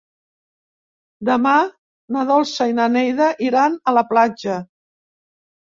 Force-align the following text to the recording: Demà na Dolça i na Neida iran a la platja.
Demà 1.29 1.53
na 2.17 2.25
Dolça 2.31 2.69
i 2.73 2.75
na 2.81 2.89
Neida 2.97 3.31
iran 3.53 3.79
a 3.93 3.99
la 4.01 4.07
platja. 4.13 4.59